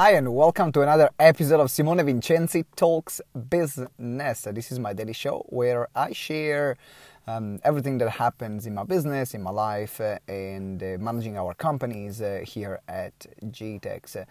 [0.00, 4.46] Hi, and welcome to another episode of Simone Vincenzi Talks Business.
[4.50, 6.78] This is my daily show where I share
[7.26, 11.52] um, everything that happens in my business, in my life, uh, and uh, managing our
[11.52, 13.12] companies uh, here at
[13.44, 14.24] GTEx.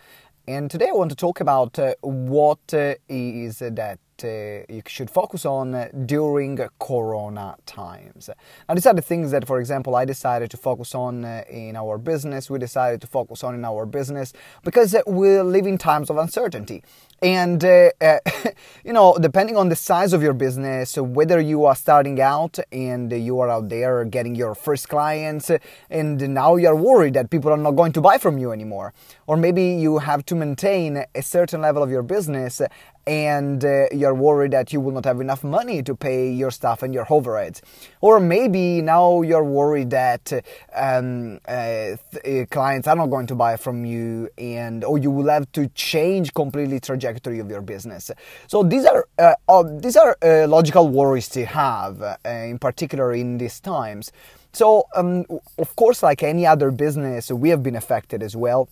[0.48, 5.10] And today I want to talk about uh, what uh, is that uh, you should
[5.10, 8.30] focus on during corona times.
[8.68, 11.76] Now, these are the things that, for example, I decided to focus on uh, in
[11.76, 12.50] our business.
[12.50, 14.34] We decided to focus on in our business
[14.64, 16.84] because uh, we're living times of uncertainty.
[17.22, 18.20] And, uh, uh,
[18.84, 23.12] you know, depending on the size of your business, whether you are starting out and
[23.12, 25.52] you are out there getting your first clients
[25.90, 28.94] and now you're worried that people are not going to buy from you anymore,
[29.28, 32.62] or maybe you have to maintain a certain level of your business
[33.10, 36.84] and uh, you're worried that you will not have enough money to pay your staff
[36.84, 37.62] and your overheads.
[38.02, 40.32] Or maybe now you're worried that
[40.76, 45.10] um, uh, th- uh, clients are not going to buy from you and or you
[45.10, 48.12] will have to change completely trajectory of your business.
[48.46, 53.40] So these are uh, uh these are uh, logical worries to have, in particular in
[53.40, 54.12] these times.
[54.54, 55.26] So um,
[55.58, 58.70] of course, like any other business, we have been affected as well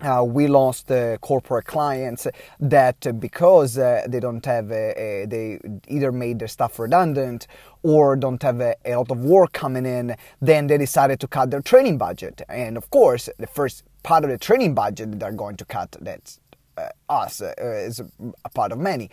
[0.00, 2.26] uh, we lost uh, corporate clients
[2.60, 7.46] that uh, because uh, they don't have a, a, they either made their staff redundant
[7.82, 11.50] or don't have a, a, lot of work coming in then they decided to cut
[11.50, 12.42] their training budget.
[12.48, 16.40] And of course the first part of the training budget they're going to cut that's
[16.76, 18.00] uh, us uh, is
[18.44, 19.10] a part of many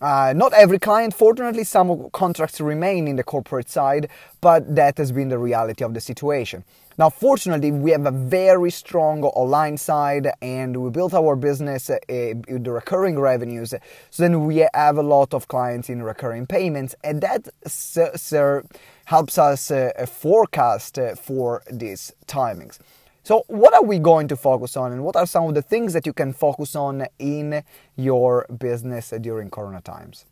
[0.00, 4.08] uh, not every client, fortunately, some contracts remain in the corporate side,
[4.40, 6.64] but that has been the reality of the situation.
[6.98, 11.96] Now, fortunately, we have a very strong online side and we built our business uh,
[12.08, 13.74] with the recurring revenues.
[14.10, 18.64] So then we have a lot of clients in recurring payments, and that sir,
[19.06, 22.78] helps us uh, forecast uh, for these timings.
[23.22, 25.92] So, what are we going to focus on, and what are some of the things
[25.92, 27.62] that you can focus on in
[27.96, 30.24] your business during Corona times?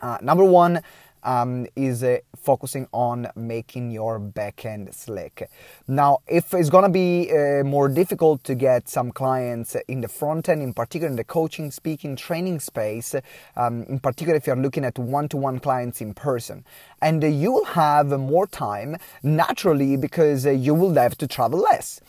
[0.00, 0.82] Uh, number one,
[1.22, 5.48] um, is uh, focusing on making your backend slick.
[5.86, 10.48] Now, if it's gonna be uh, more difficult to get some clients in the front
[10.48, 13.14] end, in particular in the coaching, speaking, training space,
[13.56, 16.64] um, in particular if you're looking at one-to-one clients in person,
[17.00, 22.00] and you will have more time naturally because uh, you will have to travel less.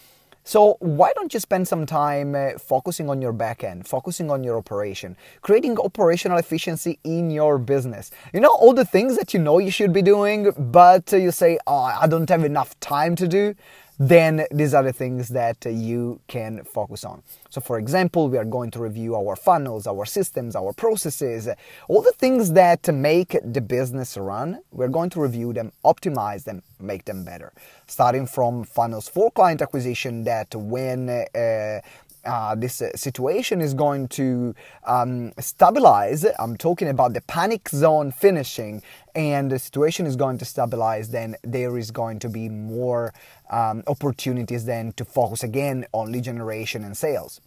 [0.45, 4.57] So why don't you spend some time uh, focusing on your backend, focusing on your
[4.57, 8.11] operation, creating operational efficiency in your business?
[8.33, 11.31] You know all the things that you know you should be doing, but uh, you
[11.31, 13.55] say, "Oh, I don't have enough time to do."
[13.99, 17.21] Then these are the things that you can focus on.
[17.49, 21.47] So, for example, we are going to review our funnels, our systems, our processes,
[21.87, 24.61] all the things that make the business run.
[24.71, 27.53] We're going to review them, optimize them, make them better.
[27.87, 31.81] Starting from funnels for client acquisition, that when uh,
[32.25, 36.25] uh, this uh, situation is going to um, stabilize.
[36.39, 38.81] I'm talking about the panic zone finishing,
[39.15, 41.09] and the situation is going to stabilize.
[41.09, 43.13] Then there is going to be more
[43.49, 47.41] um, opportunities then to focus again on lead generation and sales.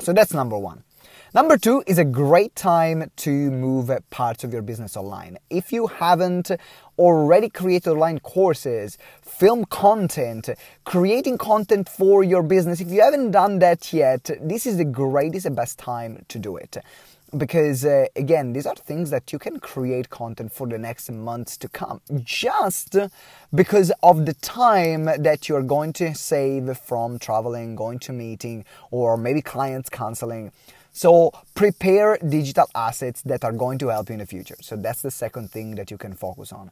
[0.00, 0.84] So that's number one.
[1.34, 5.38] Number two is a great time to move parts of your business online.
[5.50, 6.50] If you haven't
[6.98, 10.48] already created online courses, film content,
[10.84, 15.46] creating content for your business, if you haven't done that yet, this is the greatest,
[15.46, 16.76] and best time to do it
[17.36, 21.56] because uh, again these are things that you can create content for the next months
[21.56, 22.96] to come just
[23.54, 29.16] because of the time that you're going to save from traveling going to meeting or
[29.16, 30.52] maybe clients canceling
[30.96, 34.54] so prepare digital assets that are going to help you in the future.
[34.60, 36.70] So that's the second thing that you can focus on.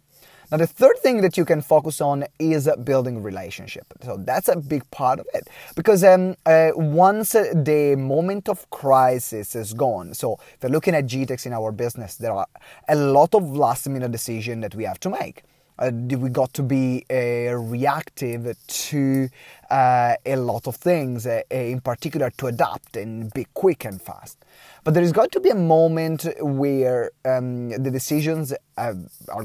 [0.52, 3.84] Now the third thing that you can focus on is building relationship.
[4.04, 9.56] So that's a big part of it because um, uh, once the moment of crisis
[9.56, 10.14] is gone.
[10.14, 12.46] So if you're looking at GTEx in our business, there are
[12.88, 15.42] a lot of last minute decision that we have to make
[15.78, 19.28] uh, we got to be uh, reactive to
[19.72, 24.44] uh, a lot of things, uh, in particular to adapt and be quick and fast.
[24.84, 28.94] But there is going to be a moment where um, the decisions are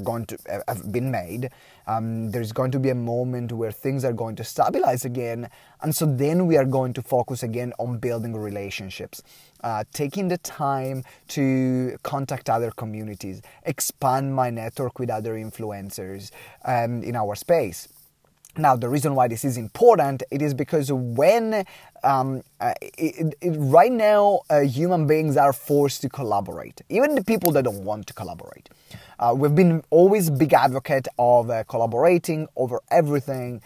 [0.03, 0.37] going to
[0.67, 1.49] have been made.
[1.85, 5.49] Um, there is going to be a moment where things are going to stabilize again,
[5.81, 9.23] and so then we are going to focus again on building relationships,
[9.63, 16.31] uh, taking the time to contact other communities, expand my network with other influencers
[16.65, 17.87] um, in our space.
[18.57, 21.65] Now, the reason why this is important it is because when
[22.03, 27.23] um, uh, it, it, right now uh, human beings are forced to collaborate, even the
[27.23, 28.69] people that don't want to collaborate.
[29.19, 33.61] Uh, we've been always big advocate of uh, collaborating over everything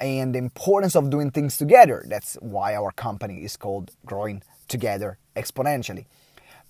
[0.00, 2.04] and the importance of doing things together.
[2.06, 6.06] That's why our company is called Growing together exponentially.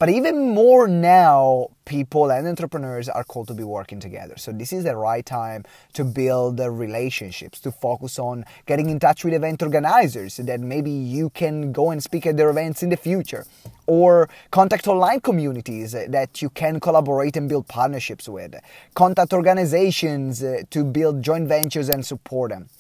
[0.00, 4.38] But even more now, people and entrepreneurs are called to be working together.
[4.38, 9.26] So this is the right time to build relationships, to focus on getting in touch
[9.26, 12.96] with event organizers that maybe you can go and speak at their events in the
[12.96, 13.44] future,
[13.86, 18.54] or contact online communities that you can collaborate and build partnerships with,
[18.94, 22.70] contact organizations uh, to build joint ventures and support them.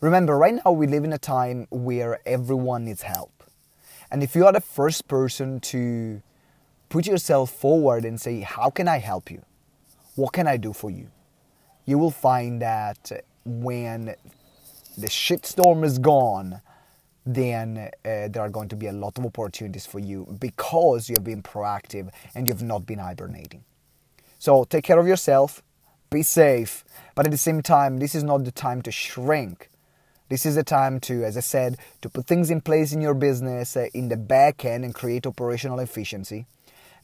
[0.00, 3.32] Remember, right now we live in a time where everyone needs help.
[4.08, 6.22] And if you are the first person to
[6.90, 9.42] put yourself forward and say, How can I help you?
[10.16, 11.08] What can I do for you?
[11.86, 13.10] You will find that
[13.46, 14.14] when
[14.98, 16.60] the shitstorm is gone,
[17.24, 17.88] then uh,
[18.28, 21.42] there are going to be a lot of opportunities for you because you have been
[21.42, 23.64] proactive and you have not been hibernating.
[24.38, 25.62] So take care of yourself,
[26.10, 26.84] be safe,
[27.14, 29.70] but at the same time, this is not the time to shrink.
[30.28, 33.14] This is the time to, as I said, to put things in place in your
[33.14, 36.46] business uh, in the back end and create operational efficiency.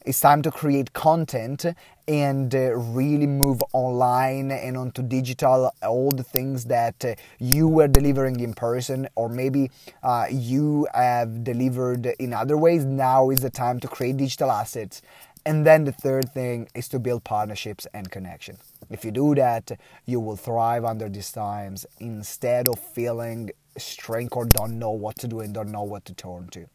[0.07, 1.65] It's time to create content
[2.07, 7.89] and uh, really move online and onto digital all the things that uh, you were
[7.89, 9.69] delivering in person or maybe
[10.03, 12.85] uh, you have delivered in other ways.
[12.85, 15.01] Now is the time to create digital assets.
[15.45, 18.59] And then the third thing is to build partnerships and connection.
[18.89, 24.45] If you do that, you will thrive under these times instead of feeling strange or
[24.45, 26.67] don't know what to do and don't know what to turn to.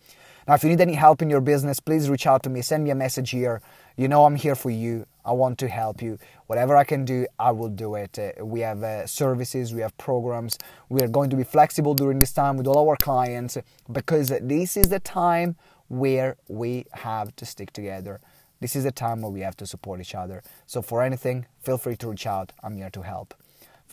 [0.47, 2.63] Now, if you need any help in your business, please reach out to me.
[2.63, 3.63] Send me a message here.
[3.97, 5.07] You know I'm here for you.
[5.25, 6.19] I want to help you.
[6.47, 8.19] Whatever I can do, I will do it.
[8.19, 10.59] Uh, we have uh, services, we have programs.
[10.89, 13.57] We are going to be flexible during this time with all our clients
[13.91, 15.57] because this is the time
[15.89, 18.21] where we have to stick together.
[18.61, 20.43] This is the time where we have to support each other.
[20.67, 22.53] So, for anything, feel free to reach out.
[22.63, 23.35] I'm here to help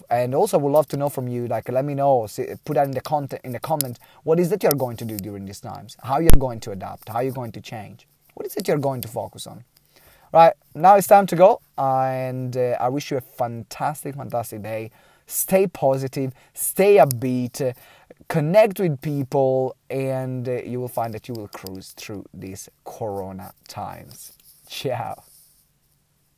[0.10, 2.28] and also I would love to know from you like let me know
[2.66, 5.18] put that in the content in the comment what is it you're going to do
[5.18, 5.98] during these times?
[6.04, 7.10] How you're going to adapt?
[7.10, 8.08] How you're going to change?
[8.34, 9.64] What is it you're going to focus on?
[10.32, 14.92] Right now it's time to go and uh, I wish you a fantastic fantastic day.
[15.26, 17.76] Stay positive stay upbeat
[18.28, 23.54] connect with people and uh, you will find that you will cruise through these corona
[23.68, 24.34] times.
[24.68, 25.29] Ciao